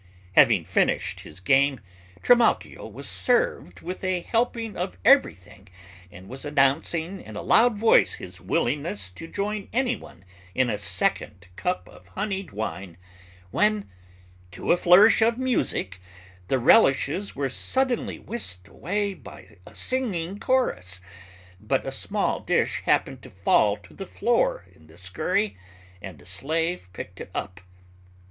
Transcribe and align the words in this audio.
Having 0.31 0.63
finished 0.63 1.19
his 1.19 1.39
game, 1.39 1.79
Trimalchio 2.23 2.87
was 2.87 3.07
served 3.07 3.81
with 3.81 4.03
a 4.03 4.21
helping 4.21 4.75
of 4.75 4.97
everything 5.05 5.67
and 6.11 6.27
was 6.27 6.43
announcing 6.43 7.21
in 7.21 7.35
a 7.35 7.43
loud 7.43 7.77
voice 7.77 8.15
his 8.15 8.41
willingness 8.41 9.11
to 9.11 9.27
join 9.27 9.69
anyone 9.71 10.25
in 10.55 10.71
a 10.71 10.79
second 10.79 11.49
cup 11.55 11.87
of 11.87 12.07
honied 12.15 12.49
wine, 12.49 12.97
when, 13.51 13.87
to 14.49 14.71
a 14.71 14.75
flourish 14.75 15.21
of 15.21 15.37
music, 15.37 16.01
the 16.47 16.57
relishes 16.57 17.35
were 17.35 17.47
suddenly 17.47 18.17
whisked 18.17 18.67
away 18.69 19.13
by 19.13 19.57
a 19.67 19.75
singing 19.75 20.39
chorus, 20.39 20.99
but 21.59 21.85
a 21.85 21.91
small 21.91 22.39
dish 22.39 22.81
happened 22.85 23.21
to 23.21 23.29
fall 23.29 23.77
to 23.77 23.93
the 23.93 24.07
floor, 24.07 24.65
in 24.73 24.87
the 24.87 24.97
scurry, 24.97 25.55
and 26.01 26.19
a 26.19 26.25
slave 26.25 26.91
picked 26.91 27.21
it 27.21 27.29
up. 27.35 27.59